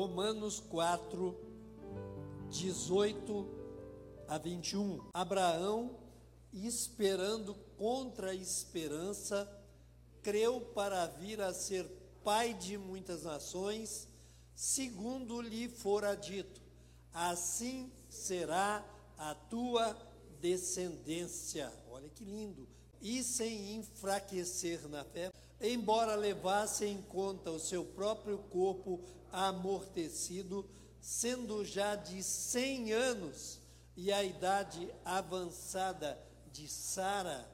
Romanos 0.00 0.60
4, 0.60 1.36
18 2.48 3.46
a 4.26 4.38
21. 4.38 5.10
Abraão, 5.12 5.94
esperando 6.54 7.54
contra 7.76 8.30
a 8.30 8.34
esperança, 8.34 9.46
creu 10.22 10.58
para 10.74 11.06
vir 11.06 11.42
a 11.42 11.52
ser 11.52 11.84
pai 12.24 12.54
de 12.54 12.78
muitas 12.78 13.24
nações, 13.24 14.08
segundo 14.54 15.38
lhe 15.42 15.68
fora 15.68 16.14
dito: 16.14 16.62
assim 17.12 17.92
será 18.08 18.82
a 19.18 19.34
tua 19.34 19.94
descendência. 20.40 21.70
Olha 21.90 22.08
que 22.08 22.24
lindo! 22.24 22.66
E 23.02 23.22
sem 23.22 23.74
enfraquecer 23.74 24.88
na 24.88 25.04
fé, 25.04 25.30
embora 25.60 26.14
levasse 26.14 26.86
em 26.86 27.02
conta 27.02 27.50
o 27.50 27.58
seu 27.58 27.84
próprio 27.84 28.38
corpo 28.38 29.00
amortecido, 29.30 30.68
sendo 31.00 31.64
já 31.64 31.94
de 31.94 32.22
cem 32.22 32.92
anos 32.92 33.60
e 33.96 34.12
a 34.12 34.22
idade 34.24 34.92
avançada 35.04 36.18
de 36.52 36.68
Sara, 36.68 37.48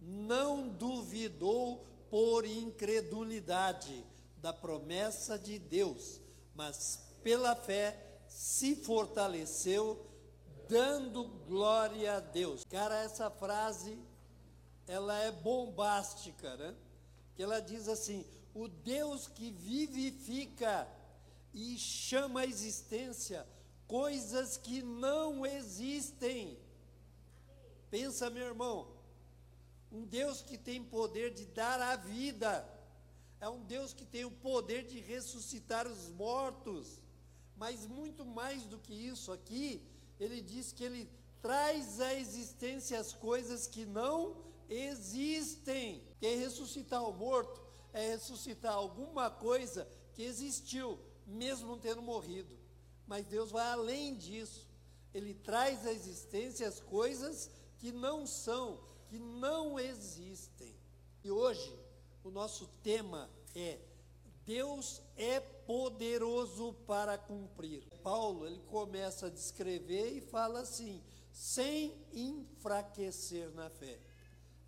não 0.00 0.68
duvidou 0.68 1.86
por 2.10 2.44
incredulidade 2.44 4.04
da 4.38 4.52
promessa 4.52 5.38
de 5.38 5.58
Deus, 5.58 6.20
mas 6.54 7.00
pela 7.22 7.54
fé 7.54 8.20
se 8.28 8.76
fortaleceu, 8.76 10.06
dando 10.68 11.24
glória 11.46 12.16
a 12.16 12.20
Deus. 12.20 12.64
Cara, 12.64 13.02
essa 13.02 13.30
frase 13.30 13.98
ela 14.86 15.18
é 15.18 15.30
bombástica, 15.30 16.56
né? 16.56 16.74
Que 17.38 17.44
ela 17.44 17.60
diz 17.60 17.86
assim: 17.86 18.26
o 18.52 18.66
Deus 18.66 19.28
que 19.28 19.52
vivifica 19.52 20.88
e 21.54 21.78
chama 21.78 22.40
à 22.40 22.46
existência 22.46 23.46
coisas 23.86 24.56
que 24.56 24.82
não 24.82 25.46
existem. 25.46 26.58
Pensa, 27.92 28.28
meu 28.28 28.44
irmão, 28.44 28.88
um 29.92 30.04
Deus 30.04 30.42
que 30.42 30.58
tem 30.58 30.82
poder 30.82 31.32
de 31.32 31.46
dar 31.46 31.80
a 31.80 31.94
vida, 31.94 32.68
é 33.40 33.48
um 33.48 33.62
Deus 33.62 33.92
que 33.92 34.04
tem 34.04 34.24
o 34.24 34.32
poder 34.32 34.82
de 34.84 34.98
ressuscitar 34.98 35.86
os 35.86 36.08
mortos, 36.10 37.00
mas 37.56 37.86
muito 37.86 38.24
mais 38.24 38.64
do 38.64 38.78
que 38.78 38.92
isso 38.92 39.30
aqui, 39.30 39.80
ele 40.18 40.42
diz 40.42 40.72
que 40.72 40.82
ele 40.82 41.08
traz 41.40 42.00
à 42.00 42.12
existência 42.14 42.98
as 42.98 43.12
coisas 43.12 43.68
que 43.68 43.86
não 43.86 44.48
existem. 44.68 46.02
Que 46.18 46.34
ressuscitar 46.34 47.02
o 47.08 47.12
morto 47.12 47.60
é 47.92 48.08
ressuscitar 48.08 48.74
alguma 48.74 49.30
coisa 49.30 49.88
que 50.12 50.22
existiu, 50.22 50.98
mesmo 51.26 51.76
tendo 51.76 52.02
morrido. 52.02 52.58
Mas 53.06 53.26
Deus 53.26 53.50
vai 53.50 53.66
além 53.68 54.16
disso. 54.16 54.68
Ele 55.14 55.32
traz 55.32 55.86
à 55.86 55.92
existência 55.92 56.66
as 56.68 56.80
coisas 56.80 57.50
que 57.78 57.92
não 57.92 58.26
são, 58.26 58.80
que 59.06 59.18
não 59.18 59.78
existem. 59.78 60.76
E 61.24 61.30
hoje 61.30 61.78
o 62.22 62.30
nosso 62.30 62.66
tema 62.82 63.30
é 63.54 63.78
Deus 64.44 65.02
é 65.14 65.40
poderoso 65.40 66.72
para 66.86 67.18
cumprir. 67.18 67.84
Paulo, 68.02 68.46
ele 68.46 68.60
começa 68.60 69.26
a 69.26 69.30
descrever 69.30 70.16
e 70.16 70.22
fala 70.22 70.60
assim: 70.60 71.02
sem 71.30 71.94
enfraquecer 72.12 73.50
na 73.50 73.68
fé. 73.68 74.00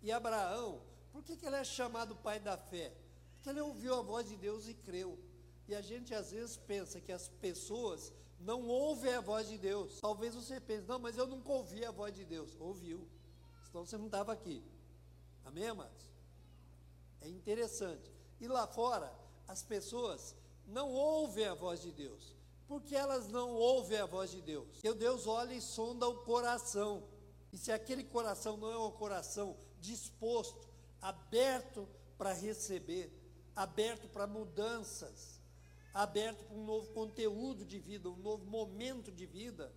E 0.01 0.11
Abraão, 0.11 0.81
por 1.11 1.23
que, 1.23 1.35
que 1.35 1.45
ele 1.45 1.55
é 1.55 1.63
chamado 1.63 2.15
pai 2.15 2.39
da 2.39 2.57
fé? 2.57 2.93
Porque 3.35 3.49
ele 3.49 3.61
ouviu 3.61 3.95
a 3.95 4.01
voz 4.01 4.27
de 4.27 4.35
Deus 4.35 4.67
e 4.67 4.73
creu. 4.73 5.17
E 5.67 5.75
a 5.75 5.81
gente 5.81 6.13
às 6.13 6.31
vezes 6.31 6.57
pensa 6.57 6.99
que 6.99 7.11
as 7.11 7.27
pessoas 7.27 8.11
não 8.39 8.67
ouvem 8.67 9.13
a 9.13 9.21
voz 9.21 9.47
de 9.47 9.57
Deus. 9.57 9.99
Talvez 9.99 10.33
você 10.33 10.59
pense, 10.59 10.87
não, 10.87 10.99
mas 10.99 11.17
eu 11.17 11.27
nunca 11.27 11.51
ouvi 11.51 11.85
a 11.85 11.91
voz 11.91 12.13
de 12.13 12.25
Deus. 12.25 12.55
Ouviu. 12.59 13.07
Senão 13.65 13.85
você 13.85 13.97
não 13.97 14.07
estava 14.07 14.33
aqui. 14.33 14.63
Amém, 15.45 15.67
amados? 15.67 16.09
É 17.21 17.29
interessante. 17.29 18.11
E 18.39 18.47
lá 18.47 18.65
fora, 18.67 19.13
as 19.47 19.63
pessoas 19.63 20.35
não 20.65 20.91
ouvem 20.91 21.45
a 21.45 21.53
voz 21.53 21.81
de 21.81 21.91
Deus. 21.91 22.35
Por 22.67 22.81
que 22.81 22.95
elas 22.95 23.27
não 23.27 23.53
ouvem 23.53 23.99
a 23.99 24.05
voz 24.05 24.31
de 24.31 24.41
Deus? 24.41 24.67
Porque 24.73 24.93
Deus 24.93 25.27
olha 25.27 25.53
e 25.53 25.61
sonda 25.61 26.07
o 26.07 26.23
coração. 26.23 27.03
E 27.51 27.57
se 27.57 27.71
aquele 27.71 28.03
coração 28.03 28.57
não 28.57 28.71
é 28.71 28.77
um 28.77 28.91
coração 28.91 29.57
disposto, 29.81 30.67
aberto 31.01 31.87
para 32.17 32.33
receber, 32.33 33.11
aberto 33.55 34.07
para 34.07 34.27
mudanças, 34.27 35.41
aberto 35.93 36.43
para 36.45 36.55
um 36.55 36.65
novo 36.65 36.87
conteúdo 36.93 37.65
de 37.65 37.79
vida, 37.79 38.09
um 38.09 38.17
novo 38.17 38.45
momento 38.45 39.11
de 39.11 39.25
vida, 39.25 39.73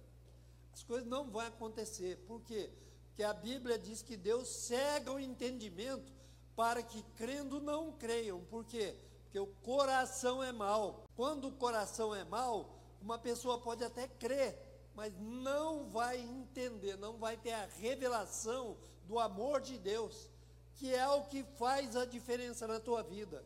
as 0.73 0.83
coisas 0.83 1.09
não 1.09 1.31
vão 1.31 1.41
acontecer. 1.41 2.19
Por 2.27 2.41
quê? 2.43 2.71
Porque 3.07 3.23
a 3.23 3.33
Bíblia 3.33 3.79
diz 3.79 4.03
que 4.03 4.17
Deus 4.17 4.49
cega 4.49 5.13
o 5.13 5.21
entendimento 5.21 6.13
para 6.57 6.83
que 6.83 7.03
crendo 7.17 7.61
não 7.61 7.93
creiam. 7.93 8.41
Por 8.45 8.65
quê? 8.65 8.97
Porque 9.25 9.39
o 9.39 9.47
coração 9.63 10.43
é 10.43 10.53
mau. 10.53 11.05
Quando 11.17 11.49
o 11.49 11.53
coração 11.53 12.15
é 12.15 12.25
mau, 12.25 12.79
uma 13.01 13.19
pessoa 13.19 13.59
pode 13.61 13.85
até 13.85 14.09
crer, 14.09 14.57
mas 14.95 15.13
não 15.19 15.89
vai 15.89 16.21
entender, 16.21 16.97
não 16.97 17.17
vai 17.19 17.37
ter 17.37 17.53
a 17.53 17.67
revelação 17.67 18.77
do 19.07 19.19
amor 19.19 19.61
de 19.61 19.79
Deus, 19.79 20.31
que 20.75 20.95
é 20.95 21.09
o 21.09 21.25
que 21.25 21.45
faz 21.59 21.97
a 21.97 22.05
diferença 22.05 22.67
na 22.67 22.81
tua 22.81 23.03
vida 23.03 23.45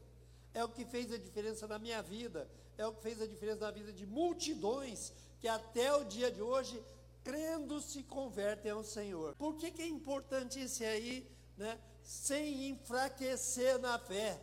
é 0.55 0.65
o 0.65 0.69
que 0.69 0.85
fez 0.85 1.13
a 1.13 1.19
diferença 1.19 1.67
na 1.67 1.79
minha 1.79 2.03
vida, 2.03 2.49
é 2.77 2.87
o 2.87 2.93
que 2.93 3.03
fez 3.03 3.21
a 3.21 3.27
diferença 3.27 3.61
na 3.61 3.71
vida 3.71 3.93
de 3.93 4.07
multidões 4.07 5.13
que 5.41 5.47
até 5.47 5.95
o 5.95 6.05
dia 6.05 6.31
de 6.31 6.43
hoje, 6.43 6.83
crendo, 7.23 7.81
se 7.81 8.03
convertem 8.03 8.73
ao 8.73 8.83
Senhor. 8.83 9.37
Por 9.37 9.55
que, 9.57 9.71
que 9.71 9.83
é 9.83 9.87
importante 9.87 10.59
esse 10.59 10.85
aí, 10.85 11.31
né? 11.57 11.79
Sem 12.03 12.71
enfraquecer 12.71 13.79
na 13.79 13.99
fé. 13.99 14.41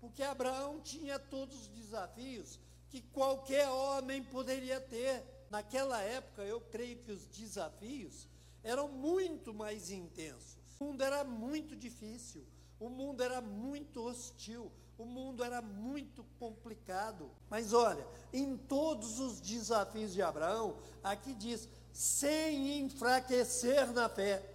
Porque 0.00 0.22
Abraão 0.22 0.80
tinha 0.80 1.18
todos 1.18 1.62
os 1.62 1.68
desafios 1.68 2.60
que 2.88 3.00
qualquer 3.00 3.68
homem 3.68 4.22
poderia 4.22 4.80
ter. 4.80 5.24
Naquela 5.50 6.00
época, 6.02 6.42
eu 6.42 6.60
creio 6.60 6.98
que 6.98 7.12
os 7.12 7.26
desafios 7.26 8.28
eram 8.62 8.88
muito 8.88 9.54
mais 9.54 9.90
intensos. 9.90 10.58
O 10.78 10.84
mundo 10.84 11.02
era 11.02 11.24
muito 11.24 11.74
difícil, 11.74 12.46
o 12.78 12.88
mundo 12.88 13.22
era 13.22 13.40
muito 13.40 14.02
hostil, 14.02 14.70
o 14.96 15.04
mundo 15.04 15.42
era 15.42 15.62
muito 15.62 16.24
complicado. 16.38 17.30
Mas 17.48 17.72
olha, 17.72 18.06
em 18.32 18.56
todos 18.56 19.18
os 19.18 19.40
desafios 19.40 20.12
de 20.12 20.22
Abraão, 20.22 20.76
aqui 21.02 21.34
diz: 21.34 21.68
sem 21.92 22.80
enfraquecer 22.80 23.92
na 23.92 24.08
fé. 24.08 24.54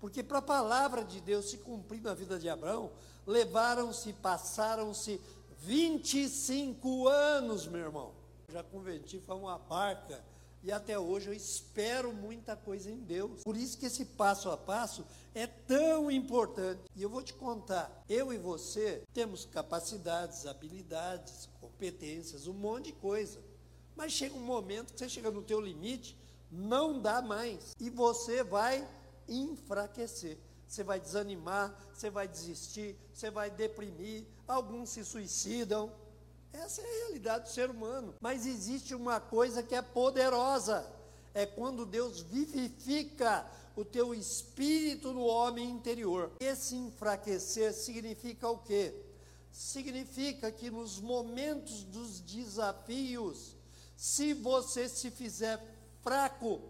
Porque 0.00 0.22
para 0.22 0.38
a 0.38 0.42
palavra 0.42 1.04
de 1.04 1.20
Deus 1.20 1.50
se 1.50 1.58
cumprir 1.58 2.00
na 2.00 2.14
vida 2.14 2.38
de 2.38 2.48
Abraão, 2.48 2.90
levaram-se, 3.24 4.12
passaram-se 4.14 5.20
25 5.58 7.06
anos, 7.06 7.68
meu 7.68 7.80
irmão. 7.80 8.21
Já 8.52 8.62
converti, 8.62 9.18
foi 9.18 9.34
uma 9.34 9.58
barca 9.58 10.22
e 10.62 10.70
até 10.70 10.98
hoje 10.98 11.28
eu 11.28 11.32
espero 11.32 12.12
muita 12.12 12.54
coisa 12.54 12.90
em 12.90 12.98
Deus. 12.98 13.42
Por 13.42 13.56
isso 13.56 13.78
que 13.78 13.86
esse 13.86 14.04
passo 14.04 14.50
a 14.50 14.58
passo 14.58 15.06
é 15.34 15.46
tão 15.46 16.10
importante. 16.10 16.82
E 16.94 17.02
eu 17.02 17.08
vou 17.08 17.22
te 17.22 17.32
contar, 17.32 18.04
eu 18.06 18.30
e 18.30 18.36
você 18.36 19.02
temos 19.14 19.46
capacidades, 19.46 20.44
habilidades, 20.44 21.48
competências, 21.62 22.46
um 22.46 22.52
monte 22.52 22.86
de 22.86 22.92
coisa. 22.92 23.40
Mas 23.96 24.12
chega 24.12 24.36
um 24.36 24.44
momento 24.44 24.92
que 24.92 24.98
você 24.98 25.08
chega 25.08 25.30
no 25.30 25.42
teu 25.42 25.58
limite, 25.58 26.14
não 26.50 27.00
dá 27.00 27.22
mais. 27.22 27.74
E 27.80 27.88
você 27.88 28.44
vai 28.44 28.86
enfraquecer. 29.26 30.36
Você 30.68 30.84
vai 30.84 31.00
desanimar, 31.00 31.74
você 31.92 32.10
vai 32.10 32.28
desistir, 32.28 32.96
você 33.12 33.30
vai 33.30 33.50
deprimir, 33.50 34.24
alguns 34.46 34.90
se 34.90 35.04
suicidam, 35.04 35.90
essa 36.52 36.80
é 36.80 36.84
a 36.84 37.04
realidade 37.04 37.44
do 37.44 37.50
ser 37.50 37.70
humano. 37.70 38.14
Mas 38.20 38.46
existe 38.46 38.94
uma 38.94 39.20
coisa 39.20 39.62
que 39.62 39.74
é 39.74 39.82
poderosa: 39.82 40.86
é 41.34 41.46
quando 41.46 41.86
Deus 41.86 42.20
vivifica 42.20 43.46
o 43.74 43.84
teu 43.84 44.14
espírito 44.14 45.12
no 45.12 45.24
homem 45.24 45.70
interior. 45.70 46.30
Esse 46.40 46.76
enfraquecer 46.76 47.72
significa 47.72 48.48
o 48.48 48.58
quê? 48.58 48.94
Significa 49.50 50.50
que 50.50 50.70
nos 50.70 51.00
momentos 51.00 51.84
dos 51.84 52.20
desafios, 52.20 53.56
se 53.96 54.34
você 54.34 54.88
se 54.88 55.10
fizer 55.10 55.60
fraco, 56.02 56.60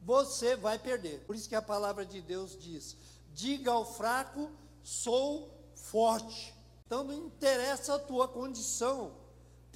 você 0.00 0.56
vai 0.56 0.78
perder. 0.78 1.20
Por 1.20 1.34
isso 1.34 1.48
que 1.48 1.54
a 1.54 1.62
palavra 1.62 2.04
de 2.06 2.20
Deus 2.20 2.56
diz: 2.58 2.96
diga 3.32 3.72
ao 3.72 3.84
fraco, 3.84 4.50
sou 4.82 5.50
forte. 5.74 6.54
Então 6.86 7.02
não 7.02 7.14
interessa 7.14 7.96
a 7.96 7.98
tua 7.98 8.28
condição. 8.28 9.25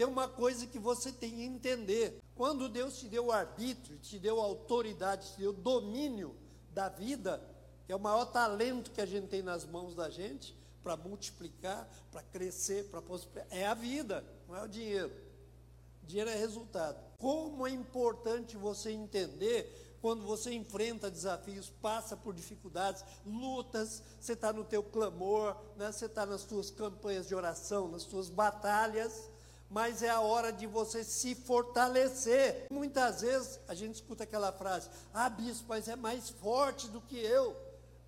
Tem 0.01 0.07
uma 0.07 0.27
coisa 0.27 0.67
que 0.67 0.79
você 0.79 1.13
tem 1.13 1.31
que 1.31 1.43
entender. 1.43 2.23
Quando 2.35 2.71
Deus 2.71 2.99
te 2.99 3.07
deu 3.07 3.27
o 3.27 3.31
arbítrio, 3.31 3.99
te 3.99 4.19
deu 4.19 4.41
autoridade, 4.41 5.33
te 5.33 5.41
deu 5.41 5.53
domínio 5.53 6.35
da 6.73 6.89
vida, 6.89 7.39
que 7.85 7.93
é 7.93 7.97
o 7.97 8.01
maior 8.01 8.25
talento 8.25 8.93
que 8.93 9.03
a 9.03 9.05
gente 9.05 9.27
tem 9.27 9.43
nas 9.43 9.67
mãos 9.67 9.95
da 9.95 10.09
gente, 10.09 10.57
para 10.83 10.97
multiplicar, 10.97 11.87
para 12.11 12.23
crescer, 12.23 12.89
para 12.89 13.03
prosperar, 13.03 13.47
é 13.51 13.67
a 13.67 13.75
vida, 13.75 14.25
não 14.49 14.57
é 14.57 14.63
o 14.63 14.69
dinheiro. 14.69 15.13
Dinheiro 16.03 16.31
é 16.31 16.35
resultado. 16.35 16.99
Como 17.19 17.67
é 17.67 17.71
importante 17.71 18.57
você 18.57 18.93
entender 18.93 19.99
quando 20.01 20.25
você 20.25 20.51
enfrenta 20.55 21.11
desafios, 21.11 21.69
passa 21.69 22.17
por 22.17 22.33
dificuldades, 22.33 23.05
lutas, 23.27 24.03
você 24.19 24.33
está 24.33 24.51
no 24.51 24.65
teu 24.65 24.83
clamor, 24.83 25.55
né? 25.77 25.93
você 25.93 26.07
está 26.07 26.25
nas 26.25 26.41
suas 26.41 26.71
campanhas 26.71 27.29
de 27.29 27.35
oração, 27.35 27.87
nas 27.87 28.05
suas 28.05 28.31
batalhas, 28.31 29.29
mas 29.71 30.03
é 30.03 30.11
a 30.11 30.21
hora 30.21 30.53
de 30.53 30.67
você 30.67 31.05
se 31.05 31.37
fortalecer. 31.37 32.67
Muitas 32.69 33.21
vezes 33.21 33.61
a 33.69 33.75
gente 33.75 33.95
escuta 33.95 34.25
aquela 34.25 34.51
frase: 34.53 34.91
Ah, 35.15 35.31
bispo, 35.31 35.67
mas 35.69 35.87
é 35.87 35.95
mais 35.95 36.29
forte 36.29 36.89
do 36.89 37.01
que 37.01 37.17
eu. 37.17 37.57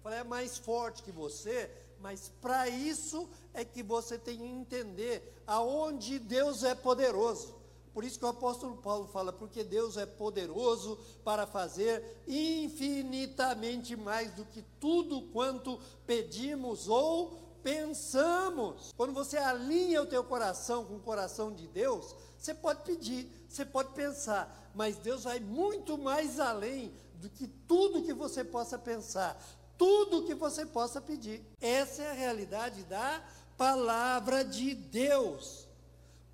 Falei, 0.03 0.19
é 0.19 0.25
mais 0.25 0.59
forte 0.59 1.05
que 1.05 1.12
você, 1.12 1.70
mas 2.00 2.29
para 2.41 2.69
isso 2.69 3.31
é 3.55 3.64
que 3.64 3.85
você 3.85 4.19
tem 4.19 4.38
que 4.38 4.44
entender 4.44 5.41
aonde 5.47 6.19
Deus 6.19 6.64
é 6.64 6.75
poderoso. 6.75 7.55
Por 7.94 8.03
isso 8.03 8.19
que 8.19 8.25
o 8.25 8.29
apóstolo 8.29 8.79
Paulo 8.79 9.06
fala, 9.06 9.32
porque 9.32 9.62
Deus 9.62 9.97
é 9.97 10.06
poderoso 10.06 10.99
para 11.23 11.47
fazer 11.47 12.03
infinitamente 12.26 13.94
mais 13.94 14.32
do 14.32 14.44
que 14.47 14.62
tudo 14.81 15.23
quanto 15.31 15.79
pedimos 16.06 16.88
ou 16.88 17.51
pensamos. 17.62 18.93
Quando 18.97 19.12
você 19.12 19.38
alinha 19.38 20.03
o 20.03 20.06
teu 20.06 20.23
coração 20.25 20.85
com 20.85 20.97
o 20.97 21.00
coração 21.00 21.53
de 21.53 21.67
Deus, 21.69 22.14
você 22.38 22.53
pode 22.53 22.82
pedir, 22.82 23.31
você 23.49 23.64
pode 23.64 23.93
pensar, 23.94 24.70
mas 24.75 24.97
Deus 24.97 25.25
vai 25.25 25.38
muito 25.38 25.97
mais 25.97 26.41
além 26.41 26.93
do 27.14 27.31
que 27.31 27.47
tudo 27.47 28.03
que 28.03 28.12
você 28.12 28.43
possa 28.43 28.79
pensar, 28.79 29.41
tudo 29.79 30.25
que 30.25 30.35
você 30.35 30.67
possa 30.67 31.00
pedir. 31.00 31.44
Essa 31.61 32.03
é 32.03 32.11
a 32.11 32.14
realidade 32.14 32.82
da 32.85 33.23
palavra 33.56 34.44
de 34.44 34.75
Deus. 34.75 35.69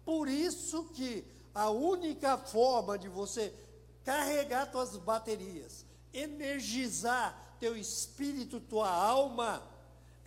Por 0.05 0.29
isso 0.29 0.85
que 0.95 1.25
a 1.55 1.69
única 1.71 2.39
forma 2.39 2.97
de 2.97 3.09
você 3.09 3.53
carregar 4.05 4.71
suas 4.71 4.97
baterias, 4.97 5.85
energizar 6.15 7.57
teu 7.61 7.77
espírito, 7.77 8.61
tua 8.61 8.89
alma, 8.91 9.63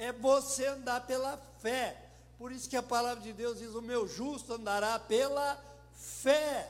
é 0.01 0.11
você 0.11 0.67
andar 0.67 1.05
pela 1.05 1.37
fé. 1.59 2.09
Por 2.37 2.51
isso 2.51 2.69
que 2.69 2.75
a 2.75 2.83
palavra 2.83 3.21
de 3.21 3.31
Deus 3.31 3.59
diz: 3.59 3.73
o 3.73 3.81
meu 3.81 4.07
justo 4.07 4.53
andará 4.53 4.97
pela 4.99 5.57
fé. 5.93 6.69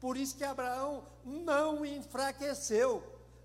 Por 0.00 0.16
isso 0.16 0.36
que 0.36 0.44
Abraão 0.44 1.04
não 1.24 1.84
enfraqueceu. 1.84 3.02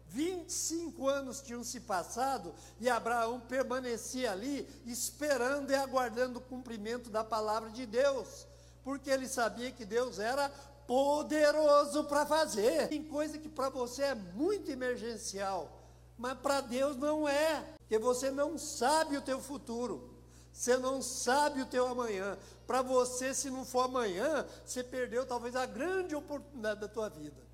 25 0.08 1.10
anos 1.10 1.42
tinham 1.42 1.64
se 1.64 1.80
passado 1.80 2.54
e 2.80 2.90
Abraão 2.90 3.40
permanecia 3.40 4.32
ali, 4.32 4.68
esperando 4.86 5.72
e 5.72 5.76
aguardando 5.76 6.40
o 6.40 6.44
cumprimento 6.44 7.10
da 7.10 7.24
palavra 7.24 7.70
de 7.70 7.86
Deus 7.86 8.46
porque 8.86 9.10
ele 9.10 9.28
sabia 9.28 9.72
que 9.72 9.84
Deus 9.84 10.20
era 10.20 10.48
poderoso 10.86 12.04
para 12.04 12.24
fazer. 12.24 12.88
Tem 12.88 13.04
coisa 13.04 13.40
que 13.40 13.50
para 13.50 13.68
você 13.68 14.04
é 14.04 14.16
muito 14.16 14.70
emergencial, 14.70 15.82
mas 16.16 16.38
para 16.38 16.62
Deus 16.62 16.96
não 16.96 17.28
é, 17.28 17.66
porque 17.86 18.00
você 18.00 18.32
não 18.32 18.58
sabe 18.58 19.16
o 19.16 19.22
teu 19.22 19.40
futuro. 19.40 20.10
Você 20.52 20.76
não 20.78 21.02
sabe 21.02 21.62
o 21.62 21.66
teu 21.66 21.88
amanhã. 21.88 22.38
Para 22.66 22.82
você, 22.82 23.34
se 23.34 23.50
não 23.50 23.64
for 23.64 23.82
amanhã, 23.82 24.46
você 24.66 24.84
perdeu 24.84 25.26
talvez 25.26 25.56
a 25.56 25.68
grande 25.68 26.16
oportunidade 26.16 26.80
da 26.80 26.88
tua 26.88 27.10
vida. 27.10 27.46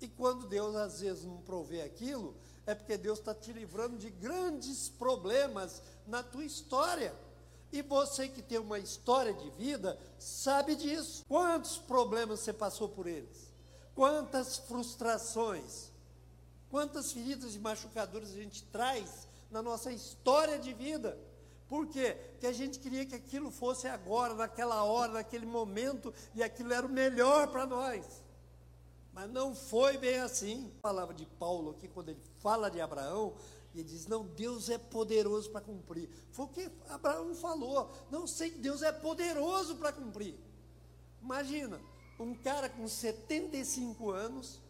E 0.00 0.08
quando 0.08 0.48
Deus 0.48 0.74
às 0.74 1.00
vezes 1.00 1.24
não 1.24 1.36
provê 1.42 1.82
aquilo, 1.82 2.34
é 2.66 2.74
porque 2.74 2.96
Deus 2.96 3.20
está 3.20 3.32
te 3.32 3.52
livrando 3.52 3.96
de 3.98 4.10
grandes 4.10 4.88
problemas 4.88 5.80
na 6.08 6.24
tua 6.24 6.44
história. 6.44 7.14
E 7.70 7.82
você 7.82 8.26
que 8.28 8.42
tem 8.42 8.58
uma 8.58 8.80
história 8.80 9.32
de 9.32 9.48
vida, 9.50 9.96
sabe 10.18 10.74
disso. 10.74 11.24
Quantos 11.28 11.78
problemas 11.78 12.40
você 12.40 12.52
passou 12.52 12.88
por 12.88 13.06
eles? 13.06 13.52
Quantas 13.94 14.56
frustrações? 14.56 15.92
Quantas 16.68 17.12
feridas 17.12 17.54
e 17.54 17.60
machucaduras 17.60 18.30
a 18.30 18.36
gente 18.36 18.64
traz 18.64 19.28
na 19.52 19.62
nossa 19.62 19.92
história 19.92 20.58
de 20.58 20.72
vida? 20.72 21.18
Por 21.68 21.86
quê? 21.86 22.16
Porque 22.32 22.46
a 22.46 22.52
gente 22.52 22.78
queria 22.78 23.06
que 23.06 23.14
aquilo 23.14 23.50
fosse 23.50 23.86
agora, 23.86 24.34
naquela 24.34 24.82
hora, 24.84 25.12
naquele 25.12 25.46
momento, 25.46 26.12
e 26.34 26.42
aquilo 26.42 26.72
era 26.72 26.84
o 26.84 26.90
melhor 26.90 27.48
para 27.48 27.66
nós. 27.66 28.22
Mas 29.12 29.30
não 29.30 29.54
foi 29.54 29.96
bem 29.98 30.18
assim. 30.18 30.72
A 30.78 30.82
palavra 30.82 31.14
de 31.14 31.26
Paulo 31.26 31.70
aqui, 31.70 31.88
quando 31.88 32.08
ele 32.08 32.20
fala 32.38 32.70
de 32.70 32.80
Abraão, 32.80 33.34
ele 33.74 33.84
diz: 33.84 34.06
Não, 34.06 34.26
Deus 34.26 34.68
é 34.68 34.78
poderoso 34.78 35.50
para 35.50 35.60
cumprir. 35.60 36.08
Foi 36.30 36.46
o 36.46 36.48
que 36.48 36.70
Abraão 36.88 37.34
falou. 37.34 37.90
Não 38.10 38.26
sei 38.26 38.50
que 38.50 38.58
Deus 38.58 38.82
é 38.82 38.92
poderoso 38.92 39.76
para 39.76 39.92
cumprir. 39.92 40.34
Imagina, 41.22 41.80
um 42.18 42.34
cara 42.34 42.68
com 42.68 42.86
75 42.86 44.10
anos 44.10 44.60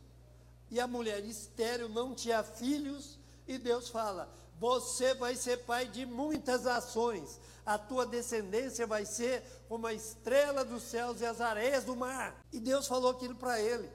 e 0.70 0.80
a 0.80 0.86
mulher 0.86 1.22
estéreo 1.24 1.88
não 1.88 2.14
tinha 2.14 2.42
filhos, 2.42 3.18
e 3.46 3.58
Deus 3.58 3.88
fala: 3.90 4.32
Você 4.58 5.14
vai 5.14 5.34
ser 5.34 5.58
pai 5.64 5.86
de 5.86 6.06
muitas 6.06 6.66
ações, 6.66 7.40
a 7.64 7.78
tua 7.78 8.06
descendência 8.06 8.86
vai 8.86 9.04
ser 9.04 9.42
como 9.68 9.86
a 9.86 9.94
estrela 9.94 10.64
dos 10.64 10.82
céus 10.82 11.20
e 11.20 11.26
as 11.26 11.40
areias 11.40 11.84
do 11.84 11.96
mar. 11.96 12.44
E 12.52 12.58
Deus 12.58 12.86
falou 12.86 13.10
aquilo 13.10 13.34
para 13.34 13.60
ele. 13.60 13.90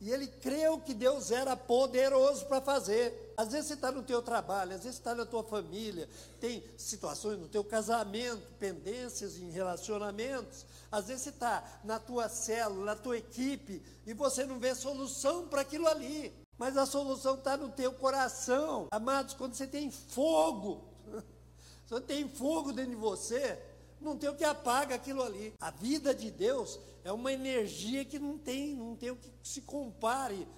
E 0.00 0.12
ele 0.12 0.28
creu 0.28 0.78
que 0.78 0.94
Deus 0.94 1.32
era 1.32 1.56
poderoso 1.56 2.46
para 2.46 2.60
fazer. 2.60 3.34
Às 3.36 3.50
vezes 3.50 3.66
você 3.66 3.74
está 3.74 3.90
no 3.90 4.02
teu 4.04 4.22
trabalho, 4.22 4.74
às 4.74 4.84
vezes 4.84 4.98
está 4.98 5.12
na 5.12 5.26
tua 5.26 5.42
família, 5.42 6.08
tem 6.40 6.62
situações 6.76 7.36
no 7.36 7.48
teu 7.48 7.64
casamento, 7.64 8.46
pendências 8.60 9.36
em 9.38 9.50
relacionamentos. 9.50 10.64
Às 10.90 11.08
vezes 11.08 11.24
você 11.24 11.30
está 11.30 11.80
na 11.82 11.98
tua 11.98 12.28
célula, 12.28 12.84
na 12.84 12.96
tua 12.96 13.18
equipe, 13.18 13.82
e 14.06 14.14
você 14.14 14.44
não 14.44 14.60
vê 14.60 14.72
solução 14.74 15.48
para 15.48 15.62
aquilo 15.62 15.88
ali. 15.88 16.32
Mas 16.58 16.76
a 16.76 16.84
solução 16.84 17.36
está 17.36 17.56
no 17.56 17.68
teu 17.68 17.92
coração. 17.92 18.88
Amados, 18.90 19.32
quando 19.32 19.54
você 19.54 19.66
tem 19.66 19.90
fogo, 19.90 20.84
você 21.86 22.00
tem 22.00 22.28
fogo 22.28 22.72
dentro 22.72 22.90
de 22.90 22.96
você, 22.96 23.62
não 24.00 24.18
tem 24.18 24.28
o 24.28 24.34
que 24.34 24.44
apaga 24.44 24.96
aquilo 24.96 25.22
ali. 25.22 25.54
A 25.60 25.70
vida 25.70 26.12
de 26.12 26.32
Deus 26.32 26.80
é 27.04 27.12
uma 27.12 27.32
energia 27.32 28.04
que 28.04 28.18
não 28.18 28.36
tem, 28.36 28.74
não 28.74 28.96
tem 28.96 29.12
o 29.12 29.16
que 29.16 29.32
se 29.42 29.62
compare, 29.62 30.48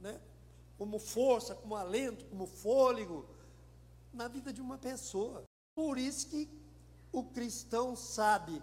né? 0.00 0.20
Como 0.76 0.98
força, 0.98 1.54
como 1.54 1.76
alento, 1.76 2.24
como 2.26 2.46
fôlego 2.46 3.24
na 4.12 4.26
vida 4.26 4.52
de 4.52 4.60
uma 4.60 4.76
pessoa. 4.76 5.44
Por 5.76 5.98
isso 5.98 6.28
que 6.28 6.48
o 7.12 7.22
cristão 7.22 7.94
sabe 7.94 8.60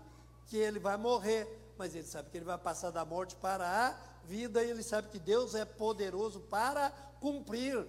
que 0.47 0.57
ele 0.57 0.77
vai 0.77 0.97
morrer, 0.97 1.73
mas 1.77 1.95
ele 1.95 2.05
sabe 2.05 2.29
que 2.29 2.37
ele 2.37 2.45
vai 2.45 2.57
passar 2.57 2.91
da 2.91 3.05
morte 3.05 3.33
para 3.37 3.65
a 3.65 4.10
vida 4.27 4.63
e 4.63 4.69
ele 4.69 4.83
sabe 4.83 5.09
que 5.09 5.19
Deus 5.19 5.55
é 5.55 5.65
poderoso 5.65 6.39
para 6.41 6.89
cumprir. 7.19 7.85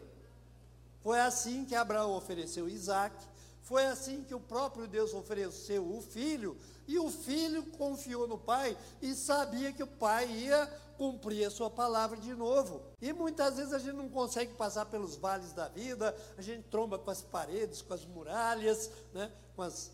Foi 1.03 1.19
assim 1.21 1.65
que 1.65 1.75
Abraão 1.75 2.12
ofereceu 2.12 2.69
Isaac, 2.69 3.17
foi 3.62 3.87
assim 3.87 4.23
que 4.23 4.35
o 4.35 4.41
próprio 4.41 4.87
Deus 4.87 5.15
ofereceu 5.15 5.85
o 5.85 6.01
filho, 6.03 6.57
e 6.87 6.99
o 6.99 7.11
filho 7.11 7.65
confiou 7.79 8.27
no 8.27 8.37
pai 8.37 8.77
e 9.01 9.15
sabia 9.15 9.73
que 9.73 9.83
o 9.83 9.87
pai 9.87 10.27
ia 10.31 10.67
cumprir 10.99 11.45
a 11.45 11.51
sua 11.51 11.71
palavra 11.71 12.17
de 12.17 12.35
novo. 12.35 12.83
E 13.01 13.12
muitas 13.12 13.57
vezes 13.57 13.73
a 13.73 13.79
gente 13.79 13.95
não 13.95 14.09
consegue 14.09 14.55
passar 14.55 14.87
pelos 14.87 15.17
vales 15.17 15.53
da 15.53 15.69
vida, 15.69 16.15
a 16.37 16.43
gente 16.43 16.65
tromba 16.69 16.99
com 16.99 17.11
as 17.11 17.23
paredes, 17.23 17.83
com 17.83 17.95
as 17.95 18.05
muralhas, 18.05 18.91
né, 19.12 19.31
com, 19.57 19.62
as, 19.62 19.91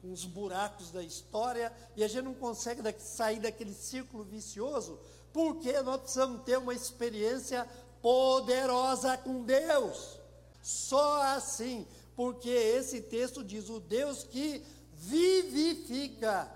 com 0.00 0.12
os 0.12 0.24
buracos 0.24 0.90
da 0.90 1.02
história, 1.02 1.72
e 1.96 2.02
a 2.02 2.08
gente 2.08 2.24
não 2.24 2.34
consegue 2.34 2.82
sair 3.00 3.40
daquele 3.40 3.74
círculo 3.74 4.24
vicioso, 4.24 4.98
porque 5.38 5.80
nós 5.82 6.00
precisamos 6.00 6.42
ter 6.42 6.58
uma 6.58 6.74
experiência 6.74 7.64
poderosa 8.02 9.16
com 9.16 9.44
Deus. 9.44 10.18
Só 10.60 11.22
assim 11.22 11.86
porque 12.16 12.50
esse 12.50 13.02
texto 13.02 13.44
diz: 13.44 13.68
o 13.68 13.78
Deus 13.78 14.24
que 14.24 14.60
vivifica, 14.94 16.50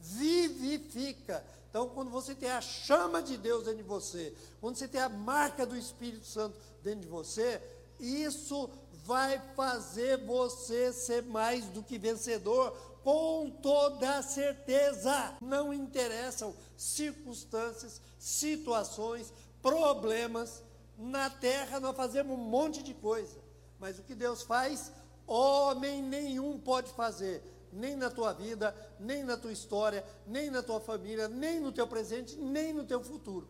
vivifica. 0.00 1.44
Então, 1.70 1.90
quando 1.90 2.10
você 2.10 2.34
tem 2.34 2.50
a 2.50 2.60
chama 2.60 3.22
de 3.22 3.36
Deus 3.36 3.62
dentro 3.62 3.84
de 3.84 3.88
você, 3.88 4.34
quando 4.60 4.74
você 4.74 4.88
tem 4.88 5.00
a 5.00 5.08
marca 5.08 5.64
do 5.64 5.76
Espírito 5.76 6.26
Santo 6.26 6.58
dentro 6.82 7.02
de 7.02 7.06
você, 7.06 7.62
isso 8.00 8.68
vai 9.04 9.40
fazer 9.54 10.18
você 10.26 10.92
ser 10.92 11.22
mais 11.22 11.66
do 11.66 11.84
que 11.84 11.96
vencedor, 11.98 12.76
com 13.04 13.48
toda 13.62 14.20
certeza. 14.22 15.36
Não 15.40 15.72
interessam 15.72 16.52
circunstâncias, 16.76 18.00
situações, 18.18 19.32
problemas. 19.62 20.62
Na 20.96 21.30
terra 21.30 21.78
nós 21.78 21.96
fazemos 21.96 22.36
um 22.36 22.40
monte 22.40 22.82
de 22.82 22.94
coisa. 22.94 23.38
Mas 23.78 23.98
o 23.98 24.02
que 24.02 24.14
Deus 24.14 24.42
faz, 24.42 24.92
homem 25.26 26.02
nenhum 26.02 26.58
pode 26.58 26.90
fazer, 26.92 27.42
nem 27.72 27.94
na 27.94 28.10
tua 28.10 28.32
vida, 28.32 28.74
nem 28.98 29.22
na 29.22 29.36
tua 29.36 29.52
história, 29.52 30.04
nem 30.26 30.50
na 30.50 30.62
tua 30.62 30.80
família, 30.80 31.28
nem 31.28 31.60
no 31.60 31.70
teu 31.70 31.86
presente, 31.86 32.36
nem 32.36 32.72
no 32.72 32.84
teu 32.84 33.02
futuro. 33.02 33.48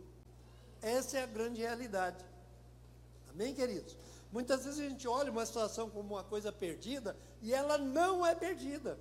Essa 0.82 1.18
é 1.18 1.22
a 1.22 1.26
grande 1.26 1.60
realidade. 1.60 2.25
Amém, 3.30 3.54
queridos? 3.54 3.96
Muitas 4.30 4.64
vezes 4.64 4.80
a 4.80 4.88
gente 4.88 5.08
olha 5.08 5.30
uma 5.30 5.46
situação 5.46 5.88
como 5.88 6.14
uma 6.14 6.25
coisa 6.25 6.52
perdida 6.52 7.16
e 7.40 7.54
ela 7.54 7.78
não 7.78 8.26
é 8.26 8.34
perdida. 8.34 8.98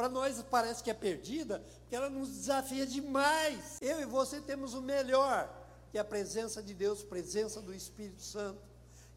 Para 0.00 0.08
nós 0.08 0.42
parece 0.50 0.82
que 0.82 0.90
é 0.90 0.94
perdida, 0.94 1.62
porque 1.80 1.94
ela 1.94 2.08
nos 2.08 2.30
desafia 2.30 2.86
demais. 2.86 3.76
Eu 3.82 4.00
e 4.00 4.06
você 4.06 4.40
temos 4.40 4.72
o 4.72 4.80
melhor, 4.80 5.54
que 5.92 5.98
é 5.98 6.00
a 6.00 6.04
presença 6.04 6.62
de 6.62 6.72
Deus, 6.72 7.02
presença 7.02 7.60
do 7.60 7.74
Espírito 7.74 8.22
Santo, 8.22 8.62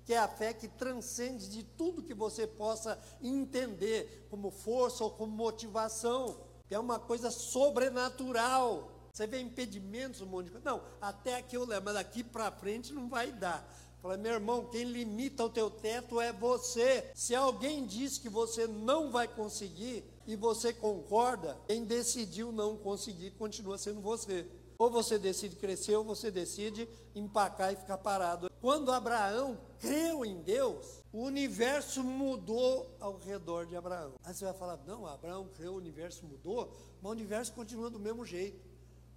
que 0.03 0.13
é 0.13 0.17
a 0.17 0.27
fé 0.27 0.51
que 0.51 0.67
transcende 0.67 1.47
de 1.47 1.63
tudo 1.63 2.03
que 2.03 2.13
você 2.13 2.45
possa 2.45 2.99
entender 3.21 4.27
como 4.29 4.51
força 4.51 5.05
ou 5.05 5.11
como 5.11 5.31
motivação, 5.31 6.37
que 6.67 6.75
é 6.75 6.79
uma 6.79 6.99
coisa 6.99 7.31
sobrenatural. 7.31 8.91
Você 9.13 9.25
vê 9.25 9.39
impedimentos, 9.39 10.19
um 10.19 10.25
monte 10.25 10.47
de 10.47 10.51
coisa. 10.51 10.69
Não, 10.69 10.83
até 10.99 11.37
aqui 11.37 11.55
eu 11.55 11.65
levo, 11.65 11.85
mas 11.85 11.93
daqui 11.93 12.25
para 12.25 12.51
frente 12.51 12.91
não 12.91 13.07
vai 13.07 13.31
dar. 13.31 13.65
Fala, 14.01 14.17
meu 14.17 14.33
irmão, 14.33 14.65
quem 14.65 14.83
limita 14.83 15.45
o 15.45 15.49
teu 15.49 15.71
teto 15.71 16.19
é 16.19 16.33
você. 16.33 17.09
Se 17.15 17.33
alguém 17.33 17.85
diz 17.85 18.17
que 18.17 18.27
você 18.27 18.67
não 18.67 19.11
vai 19.11 19.29
conseguir 19.29 20.03
e 20.25 20.35
você 20.35 20.73
concorda, 20.73 21.57
quem 21.67 21.85
decidiu 21.85 22.51
não 22.51 22.77
conseguir 22.77 23.31
continua 23.31 23.77
sendo 23.77 24.01
você. 24.01 24.47
Ou 24.77 24.89
você 24.89 25.19
decide 25.19 25.55
crescer, 25.55 25.95
ou 25.95 26.03
você 26.03 26.31
decide 26.31 26.89
empacar 27.15 27.71
e 27.71 27.75
ficar 27.75 27.97
parado. 27.97 28.49
Quando 28.59 28.91
Abraão 28.91 29.57
creu 29.79 30.25
em 30.25 30.41
Deus, 30.41 31.03
o 31.11 31.21
universo 31.23 32.03
mudou 32.03 32.95
ao 32.99 33.17
redor 33.17 33.65
de 33.65 33.75
Abraão. 33.75 34.13
Aí 34.23 34.33
você 34.33 34.45
vai 34.45 34.53
falar: 34.53 34.79
não, 34.85 35.05
Abraão 35.05 35.47
creu, 35.53 35.73
o 35.73 35.77
universo 35.77 36.25
mudou, 36.25 36.73
mas 37.01 37.09
o 37.09 37.13
universo 37.13 37.53
continua 37.53 37.89
do 37.89 37.99
mesmo 37.99 38.25
jeito. 38.25 38.59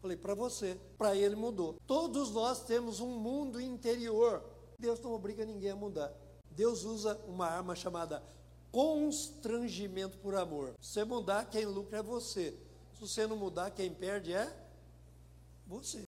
Falei, 0.00 0.16
para 0.16 0.34
você, 0.34 0.78
para 0.98 1.16
ele 1.16 1.34
mudou. 1.34 1.76
Todos 1.86 2.30
nós 2.30 2.62
temos 2.64 3.00
um 3.00 3.18
mundo 3.18 3.60
interior 3.60 4.44
Deus 4.78 5.00
não 5.00 5.12
obriga 5.12 5.44
ninguém 5.44 5.70
a 5.70 5.76
mudar. 5.76 6.12
Deus 6.50 6.84
usa 6.84 7.18
uma 7.26 7.46
arma 7.46 7.75
chamada 7.75 8.22
constrangimento 8.76 10.18
por 10.18 10.35
amor. 10.35 10.75
Se 10.83 10.92
você 10.92 11.04
mudar, 11.04 11.47
quem 11.47 11.64
lucra 11.64 12.00
é 12.00 12.02
você. 12.02 12.52
Se 12.92 13.00
você 13.00 13.26
não 13.26 13.35
mudar, 13.35 13.71
quem 13.71 13.90
perde 13.90 14.35
é 14.35 14.54
você. 15.66 16.04